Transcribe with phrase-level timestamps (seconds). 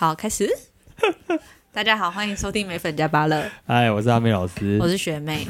[0.00, 0.48] 好，开始。
[1.74, 3.44] 大家好，欢迎收听美粉加芭乐。
[3.66, 5.46] 嗨，我是阿美老师，我是学妹。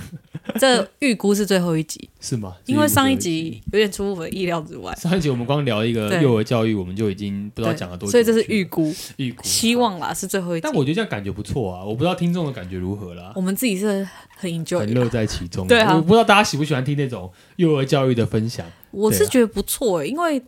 [0.58, 2.56] 这预估是最后一集，是吗？
[2.66, 4.92] 因为上一集有点出乎我的意料之外。
[4.96, 9.40] 上一集我们光聊一个幼儿教育，我们就已经不知道讲了多久，所以这是预估，预估。
[9.44, 13.32] 希望啦是最后一集，但我觉得这样感觉不错啊，我不知道听众的感觉如何啦。
[13.37, 14.04] 我们自己是
[14.37, 15.64] 很 enjoy，很乐在其中。
[15.69, 18.66] 对啊，我不知道大家喜不喜欢听那种幼儿教育的分享。
[18.91, 20.42] 我是觉得不错诶，因为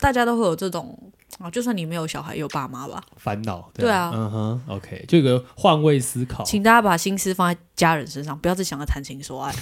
[0.00, 0.98] 大家都会有这种。
[1.38, 9.54] 啊，就算你没有小孩，有爸妈吧，烦恼对，对啊，嗯哼，OK，这个换位思考， 请大家把心思放在家人身上，不要再想着谈情说爱。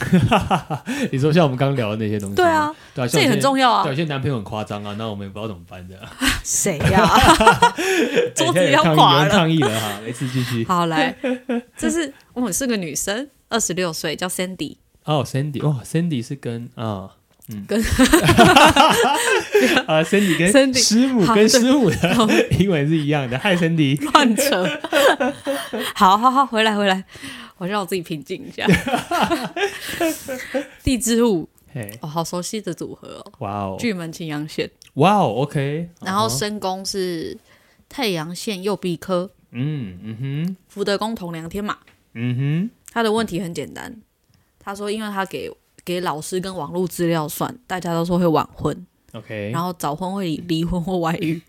[1.13, 3.87] 你说像我们刚刚聊的那些东西，对啊，对啊，这也很重要啊。
[3.87, 5.97] 有些男朋友很夸张啊，那我们也不知道怎么办的。
[6.43, 7.75] 谁呀、啊？
[8.35, 10.65] 桌子要垮了，抗议了哈，没事继续。
[10.65, 11.17] 好来，
[11.77, 14.79] 这是我是个女生，二十六岁，叫 Sandy。
[15.05, 17.13] 哦，Sandy，哇，Sandy 是跟啊。
[17.51, 17.81] 哦嗯，跟
[19.87, 23.37] 啊，Sandy 跟师母跟师母的 英文是一样的。
[23.39, 24.65] Hi Sandy，乱扯。
[25.95, 27.05] 好好好，回来回来，
[27.59, 28.67] 我让我自己平静一下。
[30.85, 31.49] 地支午，
[32.01, 33.33] 哦，好熟悉的组合哦。
[33.41, 34.71] 哇哦，巨门青阳线。
[34.95, 35.89] 哇哦，OK。
[36.03, 37.37] 然后申宫是
[37.89, 39.31] 太阳线右臂科。
[39.53, 40.57] 嗯嗯哼。
[40.69, 41.79] 福德宫同梁天马。
[42.15, 42.71] 嗯哼。
[42.93, 44.01] 他的问题很简单，
[44.59, 45.51] 他说，因为他给。
[45.91, 51.43] 给老师跟网络资料算，大家都说会晚婚，OK，然后早婚会离婚或外遇，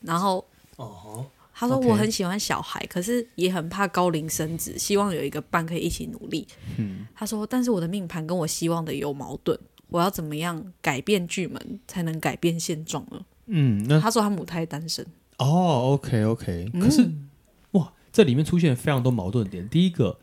[0.00, 6.44] 然后哦，他说我很喜欢小孩，可是也很怕高龄生子，希望有一个伴可以一起努力。
[6.76, 9.56] 嗯，他说，但是我的命盘跟我希望的有矛盾，
[9.90, 13.24] 我要怎么样改变巨门才能改变现状呢？
[13.46, 15.06] 嗯，那他说他母胎单身。
[15.38, 17.30] 哦，OK OK，可是、嗯、
[17.72, 19.68] 哇，这里面出现非常多矛盾点。
[19.68, 20.18] 第一个。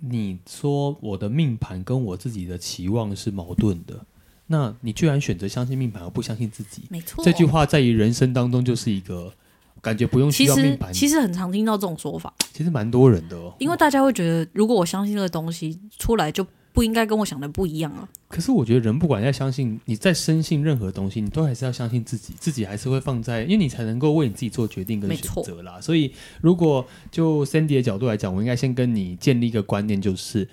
[0.00, 4.04] 你说我的命盘跟我自己的期望是矛盾的，
[4.46, 6.82] 那你居然选择相信命盘而不相信自己？
[6.88, 9.32] 没错，这句话在于人生当中就是一个
[9.80, 10.92] 感觉不用需要命盘。
[10.92, 13.54] 其实很常听到这种说法，其实蛮多人的哦。
[13.58, 16.46] 因为大家会觉得，如果我相信这个东西出来就。
[16.72, 18.08] 不应该跟我想的不一样啊！
[18.28, 25.80] 可是我觉得人不管要相信，你在深信任何东西，你都还是要相信自己，自己还是会放在，因为你才能够为你自己做决定跟选择啦。
[25.80, 30.46] 所以，如果就 Sandy 的角度来讲，我应该先跟你建立一个观念，就是。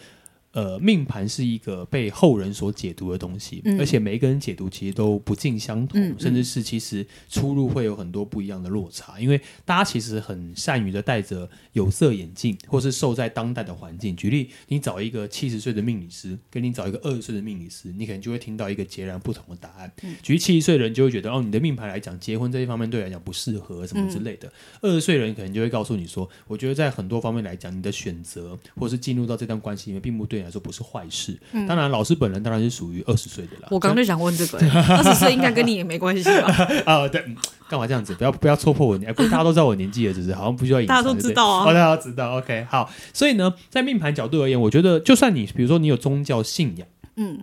[0.56, 9.20] 呃，命盘是一个被后人所解读的东西，嗯、而且每一个人解读其实都不尽相同，嗯、甚至是其实出入会有很多不一样的落差。
[9.20, 14.16] 因为大家其实很善于的戴着有色眼镜，或是受在当代的环境。
[14.16, 19.92] 举例，你找一个七十岁的命理师，跟你找一个二十岁的命理师，你可能就会听到一个截然不同的答案。
[20.04, 24.50] 嗯、举例七十岁的人就会觉得，哦，你的命盘来讲，结婚这一方面对你来讲不适合什么之类的。
[24.80, 33.67] 二十岁人可能就会告诉你说，我觉得在很多方面来讲，你的选择或是进入到这段关系里面，并不对你来说不是坏事，嗯、当然老师本人当然是属于二十岁的啦。
[33.72, 36.47] 我刚刚就想问这个，二十岁应该跟你也没关系吧？
[36.85, 37.22] 啊、哦，对，
[37.67, 38.13] 干嘛这样子？
[38.16, 40.95] 不要不要戳破我年，大家都知道我年纪了，只是好像不需要隐藏。
[40.95, 42.38] 大家都知道啊，大家都知道。
[42.38, 47.39] OK，好，所以呢，在命盘角度而言，我觉得就算你比如说你有宗教信仰，嗯。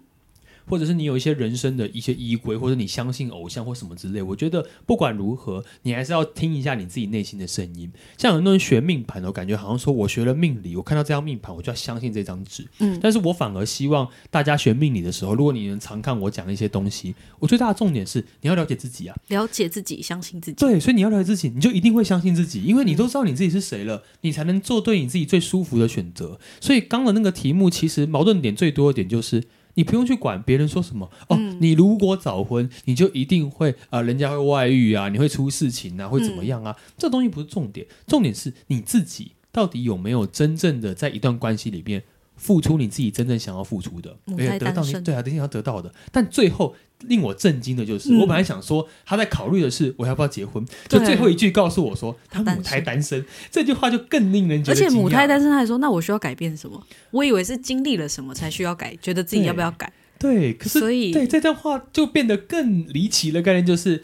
[0.69, 7.91] 或者是你有一些人生的一些依归，或者你相信偶像或什么之类，我觉得不管如何，你还是要听一下你自己内心的声音。
[8.17, 12.67] 像很多人学命盘，我感觉好像说我学了命理，我看到这张命盘，我就要相信这张纸。
[12.79, 20.57] 嗯，但是我反而希望大家学命理的时候，如果你能常看我讲的一些东西，我最大的重点是你要了解自己啊，了解自己，相信自己。
[20.57, 26.39] 对，所以你要了解自己，你就一定会相信自己，因为你都知道你自己是谁了，你才能做对你自己最舒服的选择。
[26.61, 29.43] 所以刚的那个题目，其实矛盾点最多的点就是。
[29.75, 31.37] 你不用去管别人说什么哦。
[31.61, 36.77] 你如果早婚，你就一定会啊、呃，人家会外遇啊，你会出事情啊，会怎么样啊？
[36.79, 42.03] 嗯、这东西不是重点，重点是你自己到底有没有真正的在一段关系里面
[42.43, 45.95] 付出你自己真正想要付出的，而且得到你对啊，一下要得到的。
[46.11, 54.77] 但最后令我震惊的就是，嗯、我本来想说他在考虑的是我要不要结婚，就最后一句告诉我说他母胎单身，这句话就更令人觉得。
[54.77, 56.85] 而且母胎单身他还说，那我需要改变什么？
[57.13, 59.93] 我以为是经历了什么才需要改，觉得自己要不要改？
[60.19, 64.03] 对，对，可是所以对这段话就变得更离奇的概念就是，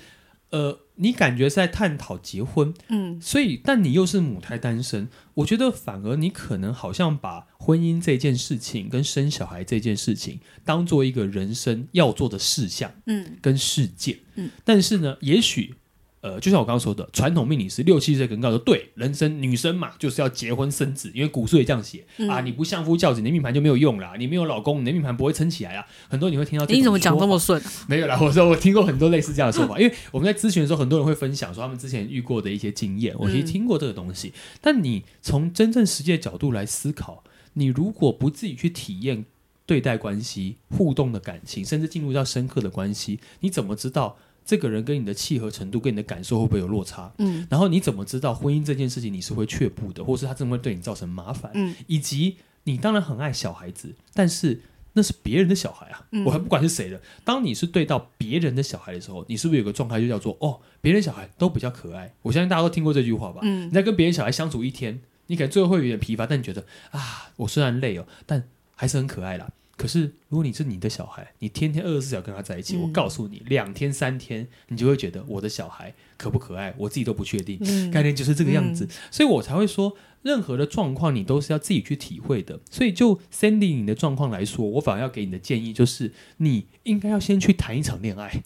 [0.51, 0.79] 呃。
[0.99, 15.75] 你感觉是在探讨结婚，嗯，所以但你又是母胎单身，我觉得反而你可能好像把婚姻这件事情跟生小孩这件事情当做一个人生要做的事项，嗯，跟事件，嗯，但是呢，也许。
[16.21, 22.41] 呃，就像我刚刚说的，传统命理师六七岁可能告诉说，对，人生女生嘛，就是要结婚生子，因为古书也这样写、嗯、啊。
[22.41, 24.15] 你不相夫教子，你的命盘就没有用啦。
[24.19, 25.87] 你没有老公，你的命盘不会撑起来啊。
[26.09, 27.63] 很多你会听到这，你怎么讲这么顺？
[27.87, 33.15] 没有啦，我说我听过很多类似这样的说法，因为我们在咨询的时候，很多人会分享说他们之前遇过的一些经验。
[33.19, 37.23] 我其实听过这个东西，嗯、但你从真正实际的角度来思考，
[37.53, 39.25] 你如果不自己去体验
[39.67, 44.17] 对待关系、互动的感情，甚至进入到深刻的关系，你怎么知道？
[44.49, 47.13] 这个人跟你的契合程度，跟你的感受会不会有落差？
[47.19, 51.53] 嗯，然后你怎么知道婚姻这件事情你是会却步的，或是他真的会对你造成麻烦？
[51.55, 54.59] 嗯，以及你当然很爱小孩子，但是
[54.95, 56.99] 那是别人的小孩啊，嗯、我还不管是谁的。
[57.25, 62.15] 当你是对到别人的小孩的时候，你是不是有个状态就叫做哦，别人小孩都比较可爱？
[62.23, 63.41] 我相信大家都听过这句话吧？
[63.43, 68.43] 嗯，你在跟别人小孩相处一天，你可能最后会有点疲乏，但你觉得啊，我虽然累哦，但
[68.75, 69.51] 还是很可爱啦。
[69.79, 77.57] 可是，如果你是你的小孩，你天天二十四小时跟他在一起，嗯、我告诉你，两天三天，你就会觉得我的小孩可不可爱，我自己都不确定。
[77.61, 82.59] 嗯、概念就是这个样子，嗯、所以我才会说，任何的状况你都是要自己去体会的。
[82.69, 88.43] 所以，就 Sandy 你的状况来说，我反而要给你的建议就是，你应该要先去谈一场恋爱。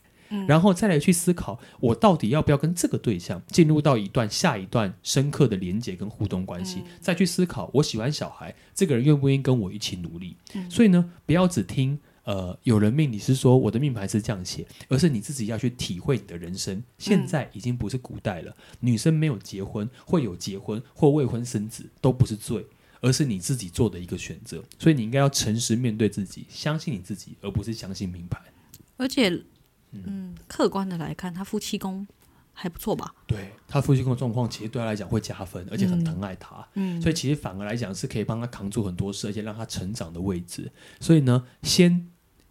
[0.46, 6.81] 然后再来去思考，我到底要不要跟这个对象进入到一段下一段深刻的连接跟互动关系？
[6.81, 10.37] 嗯、再去思考，我喜欢小孩，这个人愿不愿意跟我一起努力？
[10.55, 16.82] 嗯、所以呢，不要只听呃有人命你是说我的命盘是这样写，而是你自己要去体会你的人生。
[16.99, 22.64] 现在已经不是古代了，嗯、女生没有结婚，会有结婚或未婚生子都不是罪，
[23.00, 24.62] 而是你自己做的一个选择。
[24.79, 28.40] 所以你应该要诚实面对自己，相信你自己，而不是相信命牌。
[28.96, 29.43] 而且。
[29.93, 32.06] 嗯，客观的来看，他夫妻宫
[32.53, 33.15] 还不错吧？
[33.27, 36.67] 对，他夫妻宫的状况，其实对他来讲会加分，而且很疼爱他。
[36.75, 40.71] 嗯，所以其实反而来讲是可以帮他扛住很多事，而且让他成长的位置。
[41.00, 42.09] 所以呢，先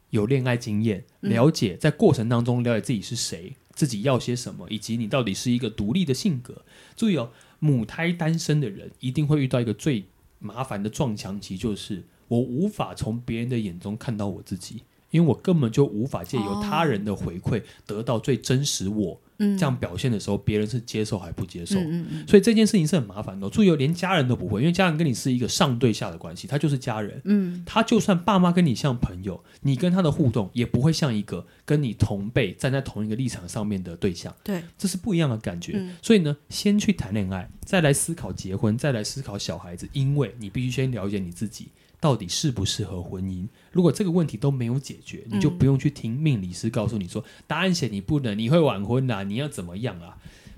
[0.10, 6.64] 有恋爱经验，了解在过程当中了解自己是谁，自己要些什么，以及你到底是一个独立的性格。
[6.96, 10.06] 注意哦，母胎单身的人一定会遇到一个最
[10.40, 14.84] 麻烦的撞墙期，就是我无法从别人的眼中看到我自己。
[15.12, 21.80] 因为我根本就无法借由他人的回馈得到最真实我这样表现的时候，别人是接受还不接受？
[22.28, 23.50] 所以这件事情是很麻烦的。
[23.50, 27.20] 注意，连家人都不会，因为家人跟你是一个上对下的关系，他就是家人。
[27.26, 34.32] 嗯，他就算爸妈跟你像朋友，你跟他的互动也不会像一个跟你同辈站在同一个立场上面的对象。
[34.44, 35.90] 对，这是不一样的感觉。
[36.04, 41.70] 所以呢，先去谈恋爱，再来思考结婚，再来思考小孩子，因为你必须先了解你自己。
[42.02, 43.48] 到底适不适合婚姻？
[43.72, 50.18] 如果这个问题都没有解决，你就不用去听命理师告诉你说，嗯、答案写你不能，你会晚婚啊，你要怎么样啊？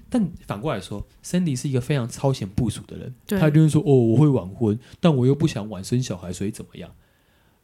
[0.09, 6.89] 但反过来说，Cindy 是一个非常超前部署的人，他就会说哦，我会晚婚，但我又不想晚生小孩，所以怎么样？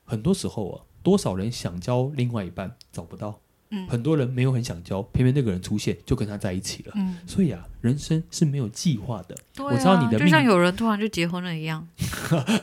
[0.04, 3.40] 很多时候啊，多少人想交另外一半找不到，
[3.70, 9.36] 嗯、很多人没有很想交，偏偏那个人出现就跟他在一起了，嗯、所以啊，人生是没有计划的。
[9.64, 11.88] 啊、我知道你的命，就像有人突然就结婚了一样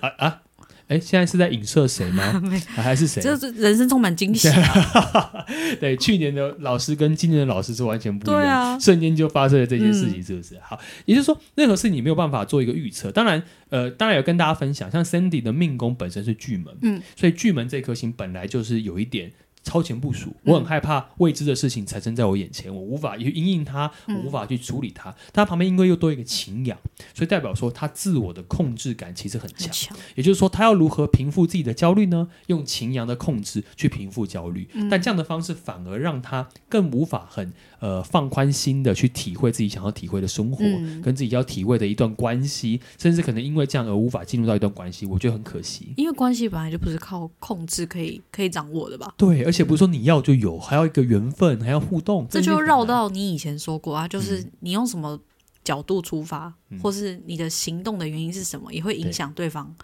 [0.01, 0.43] 啊 啊！
[0.89, 2.39] 哎，现在是在影射谁吗？
[2.45, 3.21] 没还是谁？
[3.21, 5.45] 就是人生充满惊喜啊。
[5.81, 10.55] 对，去年的老师跟今年的老师是完全不一样，对啊，瞬间就发生了这件事情，是不是？
[10.55, 13.11] 嗯、好，也就是说，任何事你没有办法做一个预测。
[13.11, 19.33] 当然，呃，当然有跟大家分享，像 Sandy 的命宫本身是巨门，嗯，所以巨门这颗星本来就是有一点。
[19.67, 25.13] 超前部署，我很害怕未知的事情产生在我眼前，我无法去应应它，我无法去处理它。
[25.33, 26.79] 他、嗯、旁边因为又多一个情羊，
[27.13, 29.97] 所以代表说他自我的控制感其实很强。
[30.15, 32.29] 也就是说，他要如何平复自己的焦虑呢？
[32.47, 45.93] 用情羊的控制去平复焦虑，嗯、但这样的方式反而让他更无法很呃放宽心的去体会自己想要体会的生活，嗯、跟自己要体会的一段关系，甚至可能因为这样而无法进入到一段关系，我觉得很可惜。
[45.97, 49.15] 因为关系本来就不是靠控制可以可以掌握的吧？
[49.17, 55.19] 对，而且不是说你要就有，还要一个缘分，还要互动，这就绕到你以前说过啊，就是你用什么
[55.65, 59.75] 角度出发，嗯、或是你的行动的原因是什么，也会影响对方。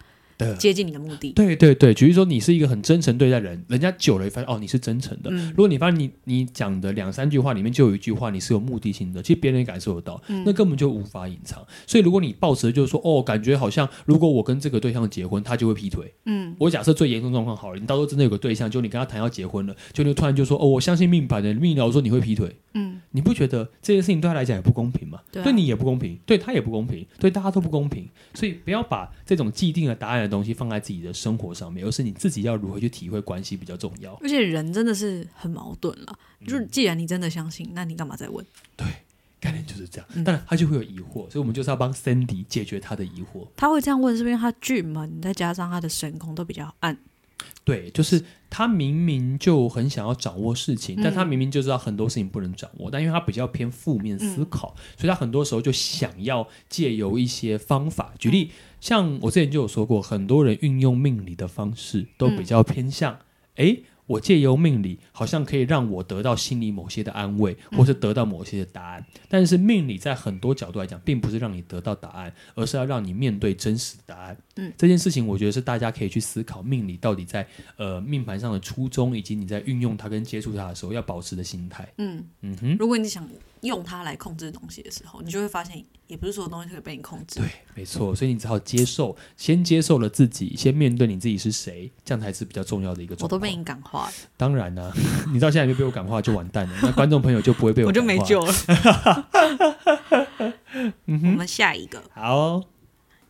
[0.57, 5.29] 接近你的目的，对对对，举例说，你是一个很真诚对待人，人家久了发现哦，你是真诚的。
[5.31, 11.65] 嗯、如果你发现你你讲的两三句话里面就有一句话你是有目的性的，其实别人也感受得到，嗯、那根本就无法隐藏。
[11.87, 16.13] 所以如果你抱持的就是说哦，感觉好像如果我跟这个对象结婚，他就会劈腿。
[16.25, 22.55] 嗯，我假设最严重状况好了，你到时候真的有个对象，就你跟他谈要结婚了，就你突然就说哦，我相信命盘的命聊说你会劈腿。
[22.75, 25.19] 嗯，你不觉得这件事情对他来讲也不公平吗？
[25.31, 28.09] 对，啊、对你也不公平，对他也不公平，对大家都不公平。
[28.33, 34.13] 所以不要把这种既定的答案的东西放在自己的生活上面，而是你自己要如何去体会关系比较重要。
[34.15, 38.45] 而且人真的是很矛盾了，嗯、就是既然你真的相信，那你干嘛再问？
[38.75, 38.87] 对，
[39.39, 40.07] 概念就是这样。
[40.15, 43.47] 嗯、但他就会有疑惑，所以我们就是要帮 Sandy 解决他的疑惑。
[43.55, 46.97] 他会这样问，是不是因为他巨门再加上他的神空都比较暗？
[47.63, 58.51] 对，就是他明明就很想要掌握事情，嗯、但他明明就知道很多事情不能掌握，但因为他比较偏负面思考，嗯、所以他很多时候就想要借由一些方法，举例，
[58.81, 63.13] 像我之前就有说过，很多人运用命理的方式都比较偏向，
[63.55, 63.83] 哎、嗯。
[64.13, 69.01] 我借由命理好像可以让我得到心里某些的安慰，或是得到某些的答案。
[69.01, 74.37] 嗯、但是命理在很多角度来讲，并不是让你得到答案，而是要让你面对真实的答案。
[74.55, 81.87] 嗯，这件事情我觉得是大家可以去思考命理到底在呃命盘上的初衷，以及你在运用它跟接触它的时候要保持的心态。
[81.97, 83.27] 嗯嗯哼，如果你想
[83.63, 87.39] 用它来控制东西的时候，你就会发现，也不是所有东西可以被你控制。
[87.39, 88.13] 对，没错。
[88.13, 93.15] 所以你只好接受，先接受了自己，先面对你自己是谁，这样才是比较重要的一个。
[93.21, 94.13] 我都被你感化了。
[94.37, 94.93] 当然呢、啊，
[95.33, 97.87] 你到现在没被我感化就完蛋了， 那观众朋友就不会被我。
[97.87, 98.53] 我就没救了。
[101.05, 102.03] 嗯、 我们下一个。
[102.13, 102.65] 好、哦，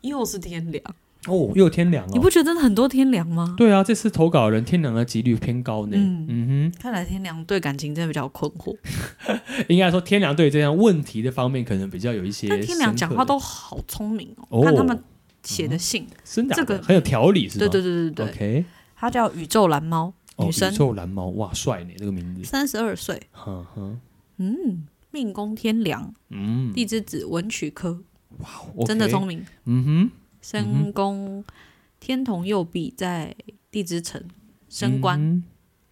[0.02, 0.84] 又是天梁。
[1.28, 2.10] 哦，又有天凉哦！
[2.12, 3.56] 你不觉得真的很多天凉吗？
[3.58, 5.96] 对啊，这次投稿人天凉的几率偏高呢。
[5.96, 8.76] 嗯，嗯哼，看来天凉对感情真的比较困惑。
[9.70, 12.48] 应该说，天凉对这样问题的方面可能比较有一些。
[12.50, 15.02] 但天凉讲话都好聪明哦，哦看他们
[15.44, 17.68] 写的信，真的、嗯、这个很有条理，是吗？
[17.68, 18.26] 对对对对对。
[18.34, 18.66] OK，
[18.96, 20.70] 他叫宇宙蓝猫，女生。
[20.70, 22.44] 哦、宇宙蓝猫，哇，帅呢，这个名字。
[22.44, 23.22] 三十二岁。
[23.32, 23.98] 呵呵
[24.38, 28.02] 嗯，命宫天凉，嗯，地之子文曲科，
[28.40, 29.46] 哇，okay、真的聪明。
[29.66, 30.12] 嗯哼。
[30.44, 31.44] 身宫
[32.00, 33.36] 天同右臂在
[33.72, 34.22] 地支城
[34.70, 35.44] 升官，嗯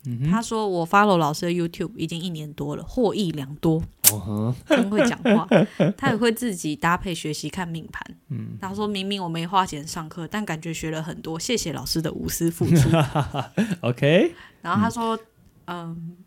[0.05, 3.81] 嗯、他说我 follow 老师的 YouTube 已经一年多了，获益良多。
[4.12, 5.48] 哦、真会讲话，
[5.98, 8.05] 他也会自己搭配学习看命盘。
[8.27, 11.39] 嗯、他说明明我没花钱上课，但感觉学了很多。
[11.39, 12.89] 谢谢老师的无私付出。
[13.81, 15.17] OK，然后他说，
[15.65, 15.88] 嗯。
[15.96, 16.17] 嗯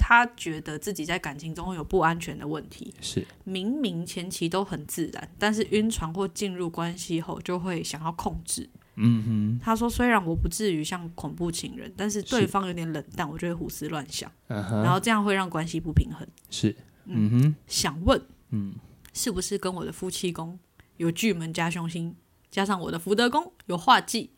[0.00, 3.26] 他觉得自己在感情中会有不安全的问题，是。
[3.44, 8.68] 明明前期都很自然，但是晕船或进入关系后就会想要控制。
[8.96, 16.26] 嗯哼，他说虽然我不至于像恐怖情人，但是对方有点冷淡，我就会胡思乱想，然后这样会让关系不平衡。
[16.50, 18.74] 是，嗯哼，想问，嗯，
[19.12, 20.58] 是不是跟我的夫妻宫
[20.96, 22.16] 有巨门加凶星，
[22.50, 24.30] 加上我的福德宫有化忌？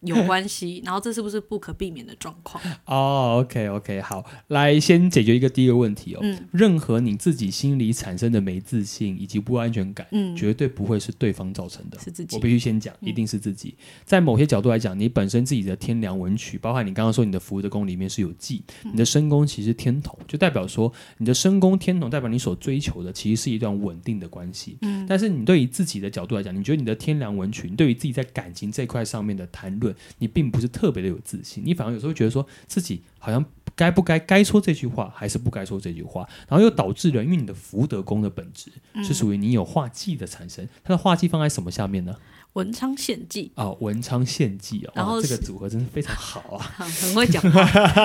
[0.00, 2.62] 有 关系，然后这是不是不可避免的状况？
[2.84, 6.20] 哦、oh，OK OK，好，来先解决一个第一个问题哦。
[6.22, 12.36] 嗯、任何你自己心里产生的没自信以及不安全感，嗯，绝对不会是对方造成的，是自己。
[12.36, 13.74] 我必须先讲，一定是自己。
[13.78, 24.78] 嗯、在某些角度来讲，你本身自己的天梁文曲，包括你刚刚说你的福德宫里面是有忌，嗯、你的身宫其实天同，就代表说你的身宫天同代表你所追求的其实是一段稳定的关系。
[24.82, 29.95] 嗯，但是你对于自己的角度来讲，你觉得你的天梁文曲，你对于自己在感情这块上面的谈论。
[30.18, 38.70] 你并不是特别的有自信，你反而有时候觉得说自己好像该不该该说这句话，还是不该说这句话，然后又导致了，因为你的福德宫的本质
[39.02, 42.16] 是属于你有化忌的产生，它的化忌放在什么下面呢？
[42.56, 47.62] 文昌献祭哦，文昌献祭哦，然后这个组合真是非常好啊， 很会讲话。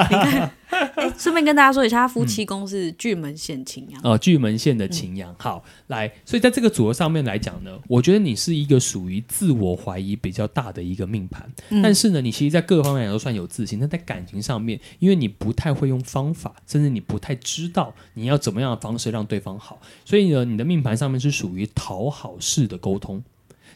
[0.10, 5.34] 你看，哎， 顺便跟大家说一下，他夫妻宫是巨门县擎阳哦，巨门县的擎阳。
[5.40, 11.50] 好，来，所以在这个组合上面来讲呢，我觉得你是一个属于自我怀疑比较大的一个命盘，
[11.82, 13.80] 但是呢，你其实，在各个方面来都算有自信。
[13.80, 23.24] 但在感情上面，因为你不太会用方法，甚至你不太知道你要怎么样的方式让对方好，所以呢，你的命盘上面是属于讨好式的沟通。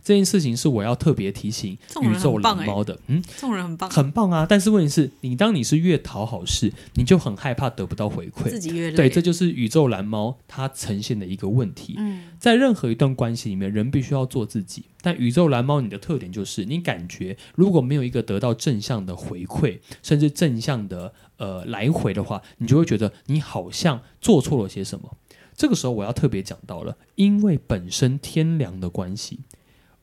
[0.05, 4.45] 这件事情是我要特别提醒宇宙蓝猫的，嗯，这种人很棒，很棒啊！
[4.47, 8.95] 但是问题是，你当你是越讨好事，你就很害怕得不到回馈，自己越累。
[8.95, 11.95] 对，这就是宇宙蓝猫它呈现的一个问题。
[11.97, 14.85] 嗯，在任何一段关系里面，人必须要做自己。
[15.01, 25.17] 但宇宙蓝猫你的特点就是，你感觉如果没有一个得到正向的回馈，甚至正向的呃来回的话，你就会觉得你好像做错了些什么。
[25.55, 29.39] 这个时候我要特别讲到了，因为本身天良的关系。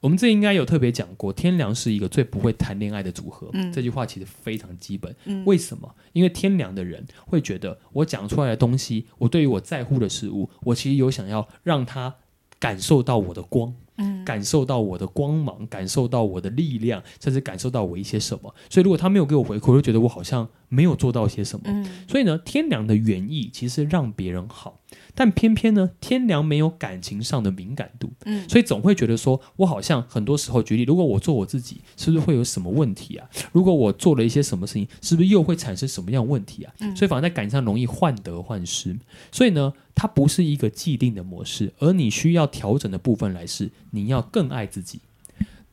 [0.03, 3.49] 我们这应该有特别讲过，天良是一个最不会谈恋爱的组合。
[3.53, 5.15] 嗯，这句话其实非常基本。
[5.27, 5.95] 嗯，为什么？
[6.13, 12.17] 因为天良的人会觉得，我讲出来的东西，我对于我在乎的事物，我其实有想要让他
[12.59, 18.53] 感受到我的光，嗯，感受到我的光芒，感受到我的力量，甚至感受到我一些什么。
[18.69, 21.65] 所以，如果他没有给我回馈，我就觉得我好像没有做到些什么。
[21.67, 24.81] 嗯，所以呢，天良的原意其实让别人好。
[25.15, 33.29] 但偏偏呢，天良没有感情上的敏感度，嗯，所以总会觉得说，我好像很多时候举例，如果我做我自己，是不是会有什么问题啊？
[33.53, 36.73] 如果我做了一些什么事情，是不是又会产生什么样问题啊？
[36.81, 38.99] 嗯，所以反而在感情上容易患得患失。
[39.31, 45.01] 所以呢，它不是一个既定的模式，而你需要调整的部分来是，你要更爱自己。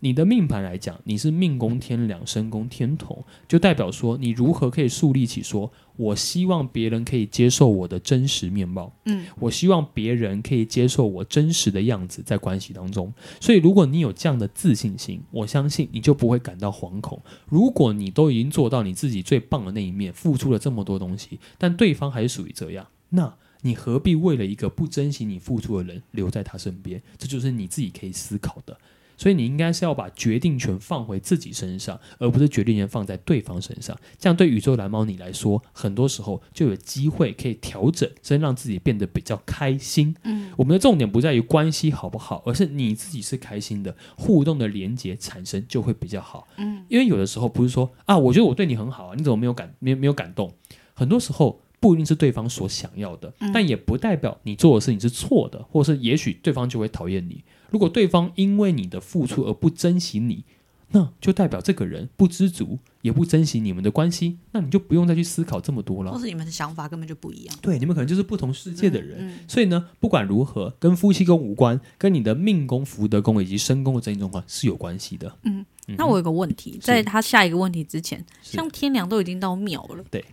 [0.02, 13.14] 你的命盘来讲，你是命宫天梁，身宫天同，就代表说你如何可以树立起说，我希望别人可以接受我的真实面貌，嗯，我希望别人可以接受我真实的样子，在关系当中。
[13.42, 17.22] 所以，如果你有这样的自信心，我相信你就不会感到惶恐。
[17.48, 27.02] 如果你都已经做到你自己最棒的那一面，付出了这么多东西，但对方还是属于这样，那你何必为了一个不珍惜你付出的人留在他身边？
[27.18, 28.78] 这就是你自己可以思考的。
[29.20, 33.94] 所以你应该是要把决定权放回自己身上，而不是决定权放在对方身上。
[34.18, 40.16] 这样对宇宙蓝猫你来说，很多时候就有机会可以调整，甚至让自己变得比较开心。
[40.24, 46.48] 嗯，我们的重点不在于关系好不好，而是你自己是开心的，互动的连接产生就会比较好。
[46.56, 50.50] 嗯，因为有的时候不是说啊，我觉得我对你很好啊，你怎么没有感没没有感动？
[50.94, 51.62] 很多时候。
[51.82, 57.42] 不一定是对方所想要的，但也不代表你做的事情是错的，或是也许对方就会讨厌你。
[57.70, 60.44] 如果对方因为你的付出而不珍惜你，
[60.92, 64.40] 那就代表这个人不知足，也不珍惜你们的关系。
[64.52, 66.12] 那你就不用再去思考这么多了。
[66.12, 67.56] 或是你们的想法根本就不一样。
[67.62, 69.18] 对，你们可能就是不同世界的人。
[69.20, 75.38] 嗯嗯、所以呢，不管如何，跟夫妻宫无关，跟你的命宫、福德宫以及身宫的这一种状况是有关系的。
[75.44, 75.64] 嗯，
[75.96, 80.26] 那我有个问题，在他下一个问题之前，像天梁都已经到庙了，对。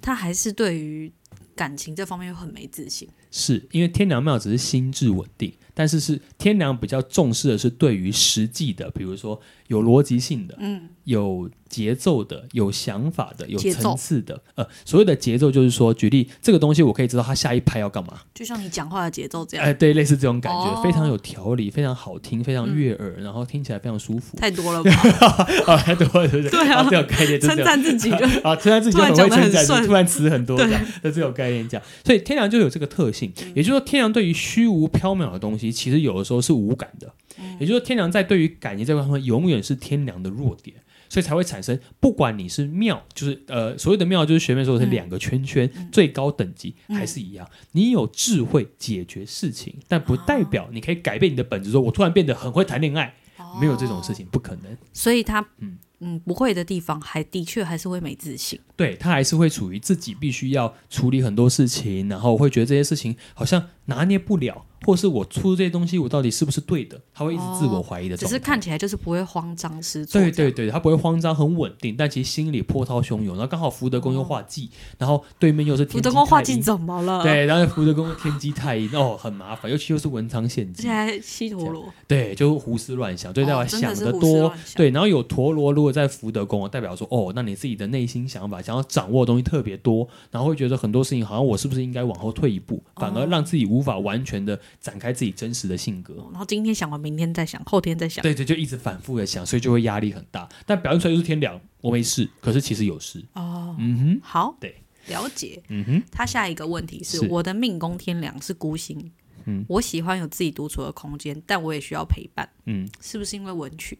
[0.00, 1.12] 他还是对于
[1.58, 11.50] 感情这方面又很没自信，是因为天良庙只是心智稳定，但是是天良比较重视的是对于实际的，比如说有逻辑性的，嗯，有。
[11.68, 24.36] 节奏的、有想法的、有层次的，呃，所谓的节奏就是说，举例这个东西，我可以知道他下一拍要干嘛，就像你讲话的节奏这样，哎，对，类似这种感觉，哦、非常有条理，非常好听，非常悦耳，嗯、然后听起来非常舒服。
[24.36, 24.90] 太多了吧？
[25.66, 26.50] 啊，太多了，对不对？
[26.50, 40.76] 对啊，这种概念，称赞自己就啊，称赞自己就很会称赞，突然词很多这样，的对这种概念讲，所以天良就有这个特性，嗯、也就是说，天良对于虚无缥缈的东西，其实有的时候是无感的，嗯、也就是说，天良在对于感情这块方面，永远是天良的弱点。
[41.08, 47.48] 所以才会产生，不管你是庙，就是呃所谓的庙，就是学妹说的是两个圈圈，嗯、最高等级还是一样。
[47.52, 51.70] 嗯、你有智慧解决事情，但不代表你可以改变你的本质。
[51.70, 54.76] 说我突然变得很会谈恋爱，哦、没有这种事情，不可能。
[54.92, 58.60] 所以他嗯嗯不会的地方，还的确还是会没自信。
[58.76, 64.66] 对，他还是会处于自己必须要处理很多事情，然后会觉得这些事情好像拿捏不了。
[64.84, 67.00] 或是我出这些东西，我到底是不是对的？
[67.12, 68.16] 他会一直自我怀疑的。
[68.16, 70.20] 只是看起来就是不会慌张失措。
[70.20, 73.36] 对对对，他不会慌张，很稳定，但其实心里波涛汹涌。
[73.36, 75.84] 然后刚好福德宫又化忌，然后对面又是。
[75.86, 77.22] 福德宫化忌怎么了？
[77.22, 80.82] 对，然后福德宫天机太阴，哦，很麻烦，尤其又是文昌献祭。
[80.82, 81.84] 现在西陀螺。
[82.06, 84.52] 对，就胡思乱想，对，代表想的多。
[84.74, 95.48] 对，然后有陀螺，如果在福德宫，代表说，哦，那你自己的内心想法，想要掌握的东西特别多，然后会觉得很多事情好像我是不是应该往后退一步，反而让自己无法完全的展开自己真。
[95.58, 100.48] 实的性格，然后今天想完，明天再想，后天再想，对对，就一直反复的想，所以就会压力很大。
[100.64, 103.24] 但表现出来就是天凉，我没事，可是其实有事。
[103.32, 104.76] 哦，嗯哼，好，对，
[105.08, 105.60] 了解。
[105.66, 107.28] 嗯哼，他下一个问题是，是。
[107.28, 109.10] 我的命宫天梁是孤星，
[109.46, 113.98] 嗯，我喜欢有自己独处的空间，但我也需要陪伴，嗯，是不是因为文曲？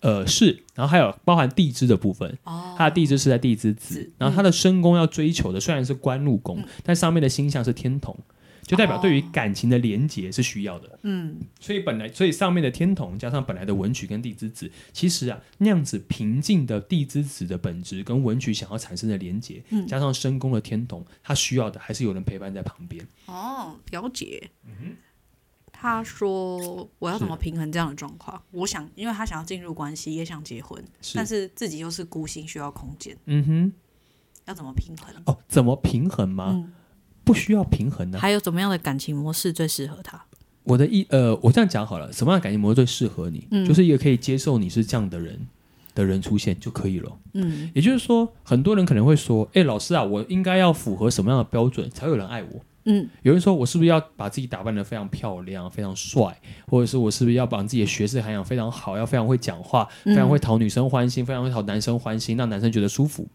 [0.00, 8.18] 呃，是，然后还有包含地支的部分，哦，他的地支是在地支子，然后他的身宫要追求的虽然是官禄宫，嗯，但上面的星象是天同。
[8.66, 23.06] 就代表对于感情的连结是需要的，哦、嗯，所以本来所以上面的天同加上本来的文曲跟地支子，其实啊那样子平静的地支子的本质跟文曲想要产生的连结，嗯、加上深宫的天同，他需要的还是有人陪伴在旁边。
[23.26, 24.50] 哦，了解。
[24.64, 24.96] 嗯，
[25.70, 28.42] 他说我要怎么平衡这样的状况？
[28.50, 33.16] 我想，因为他想要进入关系，也想结婚，是但是自己又是孤星，需要空间。
[33.26, 33.72] 嗯哼，
[34.46, 35.14] 要怎么平衡？
[35.26, 36.50] 哦，怎么平衡吗？
[36.52, 36.72] 嗯
[37.26, 38.18] 不需要平衡呢？
[38.18, 40.24] 还有怎么样的感情模式最适合他？
[40.62, 43.46] 我的意呃，我这样讲好了，什么样的感情模式最适合你？
[43.50, 45.38] 嗯，就是一个可以接受你是这样的人
[45.94, 47.12] 的人出现就可以了。
[47.34, 63.26] 嗯，也就是说，很多人可能会说：“哎，老师啊，我应该要符合什么样的标准才有人爱我？”嗯，有人说我是不是要把自己打扮得非常漂亮、非常帅，或者是我是不是要把自己的学识涵养非常好，要非常会讲话，非常会讨女生欢心，非常会讨男生欢心，让男生觉得舒服？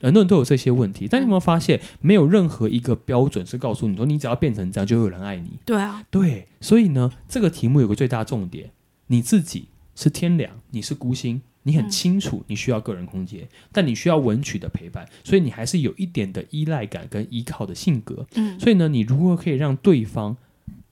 [0.00, 5.58] 很多人都有这些问题，但你有没有发现，没有任何一个标准是告诉你说，你只要变成这样，就会有人爱你。
[5.64, 8.70] 对啊，对，所以呢，这个题目有个最大重点，
[9.06, 18.26] 你自己是天良，你是孤星，你很清楚你需要个人空间，嗯、但你需要文曲的陪伴，所以你还是有一点的依赖感跟依靠的性格。
[18.34, 20.36] 嗯，所以呢，你如何可以让对方。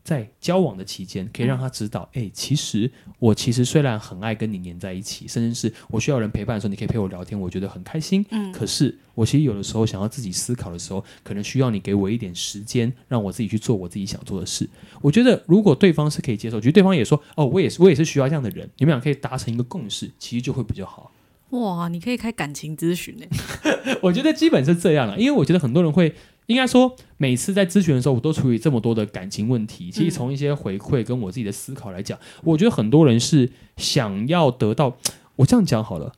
[0.04, 8.24] 在交往的期间，可以让他知道，哎、其实我其实虽然很爱跟你黏在一起，甚至是我需要人陪伴的时候，你可以陪我聊天，我觉得很开心。
[8.30, 14.68] 嗯，可是我其实有的时候想要自己思考的时候，可能需要你给我一点时间，让我自己去做我自己想做的事。
[15.00, 21.12] 我觉得如果对方是可以接受，觉得对方也说，哦，我也是，我也是需要这样的人，你们俩可以达成一个共识，其实就会比较好。
[21.50, 23.26] 哇，你可以开感情咨询呢？
[24.02, 26.12] 我觉得基本是这样了，因为我觉得很多人会。
[26.52, 29.90] 应该说，每次在咨询的时候，我都处理这么多的感情问题。
[29.90, 34.96] 其实从一些回馈跟我自己的思考来讲，我觉得很多人是想要得到。
[35.36, 36.12] 我这样讲好了，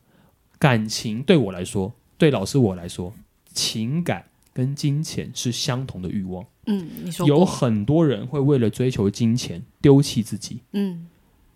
[0.58, 3.14] 感情对我来说，对老师我来说，
[3.52, 6.44] 情感跟金钱是相同的欲望。
[6.66, 10.58] 嗯，你说有很多人会为了追求金钱丢弃自己。
[10.72, 11.06] 嗯，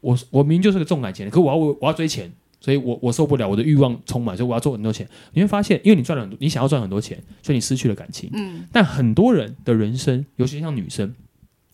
[0.00, 5.08] 我我明明就是个重感情的，可我要我我要追钱，所以我我受不了，我的欲望充满，所以我要做很多钱。
[5.32, 8.30] 你会发现，因为你赚了很多，你想要赚很多钱，所以你失去了感情。
[8.32, 8.64] 嗯。
[8.72, 11.14] 但很多人的人生，尤其像女生，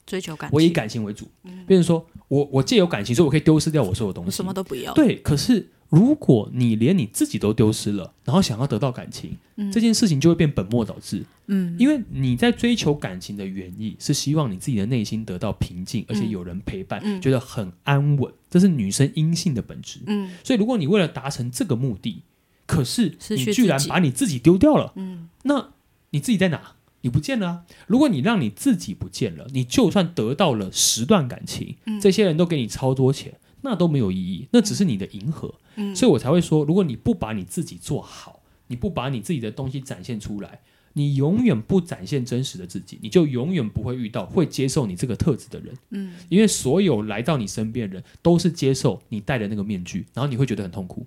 [0.07, 1.27] 追求感情，我以感情为主。
[1.45, 1.65] 嗯。
[1.67, 4.93] 变成说我我借有感情，所以我可以丢失掉我所有东西，什么都不要。
[4.95, 5.71] 对，可是。
[5.95, 11.25] 如果你连你自己都丢失了，然后想要得到感情，嗯、这件事情就会变本末倒置。
[11.47, 20.01] 嗯，因为你在追求感情的原意是希望你自己的内心得到平静，而且有人陪伴，嗯、觉得很安稳，这是女生阴性的本质。
[20.07, 22.23] 嗯，所以如果你为了达成这个目的，
[22.67, 25.71] 可是你居然把你自己丢掉了，嗯，那
[26.11, 26.73] 你自己在哪？
[27.03, 27.63] 你不见了啊！
[27.87, 33.35] 如果你让你自己不见了，你就算得到了十段感情，嗯、这些人都给你超多钱。
[33.65, 40.61] 那都没有意义，那只是你的迎合，嗯，所以我才会说，如果你不把你自己做好，你不把你自己的东西展现出来，
[40.93, 51.05] 你永远不展现真实的自己，你就永远不会遇到会接受你这个特质的人，嗯，因为所有来到你身边的人都是接受你戴的那个面具，然后你会觉得很痛苦。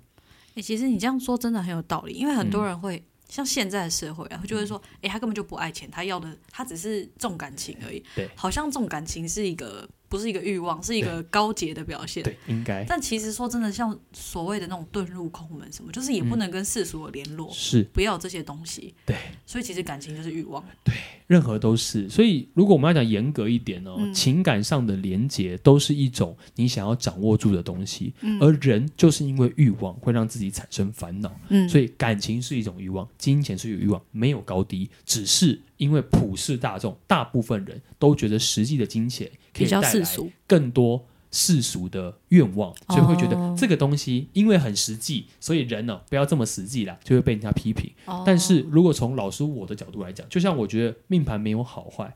[0.56, 3.02] 欸，其实你这样说真的很有道理，因为很多人会。
[3.30, 8.02] 像现在的社会啊，就会说，哎、欸，他根本就不爱钱，他要的他只是重感情而已。
[8.16, 12.22] 对，好像重感情是一个不是一个欲望，是一个高洁的表现。
[12.22, 12.84] 对，应该。
[12.84, 18.94] 但其实说真的，像所谓的那种遁入空门什么，就是也不能跟世俗的联络，是、嗯、不要这些东西。
[19.04, 20.64] 对，所以其实感情就是欲望。
[20.82, 20.94] 对，
[21.26, 22.08] 任何都是。
[22.08, 31.38] 所以如果我们要讲严格一点哦，嗯、情感上的连结都是一种你想要掌握住的东西，嗯、而人就是因为欲望会让自己产生烦恼。
[31.48, 33.06] 嗯，所以感情是一种欲望。
[33.18, 40.04] 金钱是有欲望，没有高低，只是因为普世大众，大部分人都觉得实际的金钱可以带来
[40.46, 47.90] 更多世俗的愿望，所以会觉得这个东西因为很实际，所以人呢、哦、不要这么实际啦，就会被人家批评。
[48.24, 52.14] 但是如果从老师我的角度来讲，就像我觉得命盘没有好坏。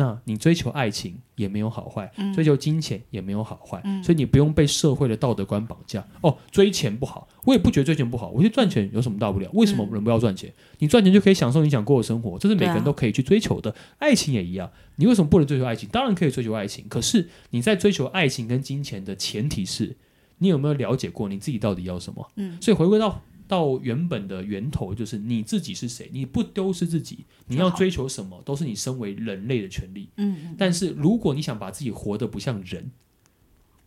[0.00, 6.02] 那你追求爱情也没有好坏，嗯、追求金钱也没有好坏，嗯、所以你不用被社会的道德观绑架。
[6.22, 9.50] 哦，追钱不好，我也不觉得追钱不好，我觉得赚钱有什么大不了？
[9.52, 10.48] 为什么人不要赚钱？
[10.48, 13.70] 嗯、你赚钱就可以享受你想过的生活，这是每个人都可以去追求的。
[13.70, 15.86] 啊、爱情也一样，你为什么不能追求爱情？
[15.90, 19.94] 当然可以追求爱情，可是你在追求爱情跟金钱的前提是，
[20.38, 22.26] 你有没有了解过你自己到底要什么？
[22.36, 23.20] 嗯，所以回归到。
[23.50, 30.08] 到原本的源头，就是你自己是谁，你不丢失自己，你要追求什么，都是你身为人类的权利。
[30.56, 32.92] 但是如果你想把自己活得不像人，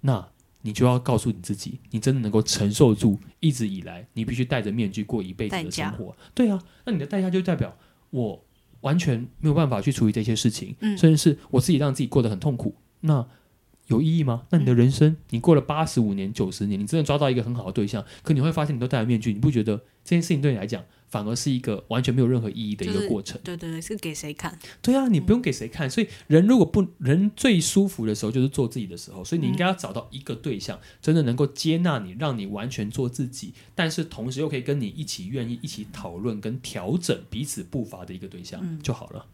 [0.02, 0.28] 那
[0.64, 6.14] 你就要告诉你自己，你真的能够承受住一直以来你必须戴着面具过一辈子的生活。
[6.36, 7.74] 对啊，那你的代价就代表
[8.10, 8.46] 我
[8.82, 12.76] 完全没有办法去处理这些事情，嗯，甚至是我自己让自己过得很痛苦。
[13.00, 13.26] 那
[13.88, 14.44] 有意义吗？
[14.50, 23.40] 那你的人生，你过了八十五年、九十年，你真的抓到一个很好的对象，可你会发现你都戴了面具，你不觉得这件事情对你来讲反而是一个完全没有任何意义的一个过程？
[23.44, 24.58] 对对对，是给谁看？
[24.82, 25.90] 对啊，你不用给谁看。
[25.90, 29.24] 所以人如果不人最舒服的时候，就是做自己的时候。
[29.24, 39.26] 所以你应该要找到一个对象，真的能够接纳你，让你完全做自己，但是同时又可以跟你一起愿意一起讨论跟调整彼此步伐的一个对象就好了。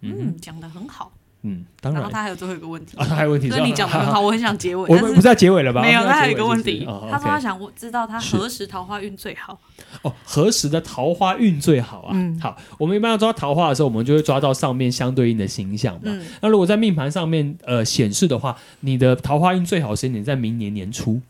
[0.00, 1.12] 嗯，讲的很好。
[1.42, 2.00] 嗯，当然。
[2.00, 3.50] 然后他还有最后一个问题啊，他还有问题。
[3.50, 4.82] 所以你讲的很好， 我很想结尾。
[4.88, 5.82] 我们不是在结尾了吧？
[5.82, 6.86] 没有，他还有一个问题。
[7.10, 9.58] 他说他想知道他何时桃花运最好。
[10.02, 12.10] 哦，何时的桃花运最好啊？
[12.14, 16.12] 嗯，好，我们一般要抓桃花的时候，我们就会抓到上面相对应的形象嘛。
[16.40, 21.20] 那如果在命盘上面呃显示的话，你的桃花运最好时间点在明年年初。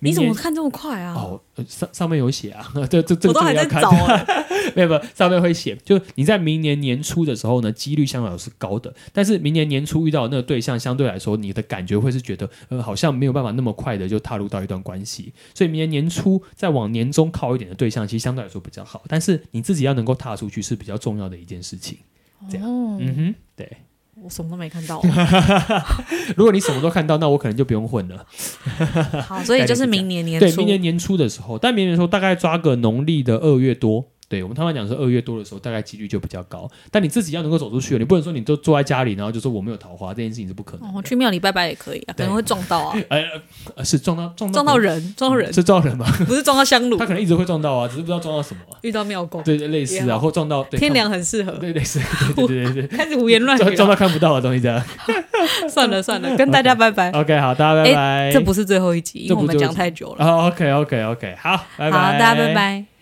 [0.00, 1.14] 你怎么看这么快啊？
[1.14, 3.90] 哦，上上面有写啊， 这这这我都还在找。
[4.76, 8.94] 没有没有，上面会写，就你在明年年初的时候呢，几率相对来说是高的。
[9.12, 15.32] 但是明年年初遇到的那个对象，相对来说，你的感觉会是觉得，呃，好像没有办法那么快的就踏入到一段关系。
[15.54, 19.02] 所以明年年初再往年中靠一点的对象，其实相对来说比较好。
[19.08, 21.98] 但是你自己要能够踏出去是比较重要的一件事情。
[22.50, 23.76] 这样，哦、嗯哼，对。
[24.22, 25.00] 我什么都没看到。
[26.36, 28.26] 如果你什么都看到，那我可能就不用混了。
[29.22, 34.06] 好，所以就是明年年初，对，明年年初的时候，但明年年初大概抓个农历的二月多。
[34.28, 36.70] 对，我们通常讲是二月多的时候，大概几率就比较高。
[36.90, 40.94] 但你自己要能够走出去，你不能说你都坐在家里，然后就说我没有桃花，这件事情是不可能。
[40.94, 42.96] 哦，去庙里拜拜也可以啊，可能会撞到啊。
[43.08, 43.24] 哎，
[43.82, 46.04] 是撞到撞到撞到人，撞到人是撞人吗？
[46.28, 48.60] 不是撞到香炉，他可能一直会撞到啊，只是不知道撞到什么。
[48.82, 51.98] 遇到庙公，对对，类似啊，或撞到天梁很适合，对，类似，
[52.36, 54.82] 对对对对， 开始胡言乱语，撞到看不到的东西这样。
[55.70, 57.10] 算了算了，跟大家拜拜。
[57.12, 58.30] OK，好，大家拜拜。
[58.32, 60.46] 这不是最后一集，因为我们讲太久了。
[60.48, 62.97] OK OK OK，好，拜拜，好，大家拜拜。